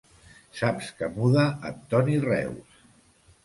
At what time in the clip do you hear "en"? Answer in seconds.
1.71-1.79